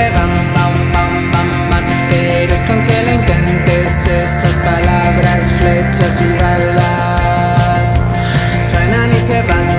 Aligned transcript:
se 0.00 0.10
van, 0.12 0.30
van, 0.54 0.92
van, 0.92 1.70
van. 1.70 1.84
Pero 2.08 2.54
es 2.54 2.60
con 2.60 2.82
que 2.84 3.02
lo 3.02 3.12
intentes, 3.12 3.92
esas 4.06 4.56
palabras, 4.68 5.52
flechas 5.58 6.22
y 6.22 6.32
balas 6.40 8.00
suenan 8.70 9.12
y 9.12 9.26
se 9.26 9.42
van. 9.42 9.69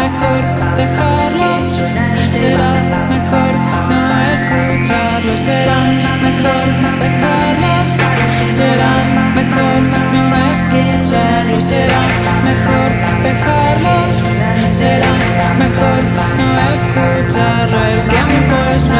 mejor 0.00 0.42
dejarlo, 0.76 1.50
será 2.32 2.72
mejor 3.14 3.52
no 3.90 4.00
escucharlo, 4.32 5.36
será 5.36 5.78
mejor 6.26 6.66
dejarlo, 7.04 7.72
será 8.56 8.92
mejor 9.40 9.80
no 10.14 10.24
escucharlo, 10.52 11.60
será 11.60 12.02
mejor 12.48 12.90
dejarlo, 13.28 13.96
será 14.80 15.12
mejor 15.64 16.00
no 16.38 16.48
escucharlo, 16.76 17.78
el 17.92 18.00
tiempo 18.08 18.56
es 18.74 18.86
mejor. 18.88 18.99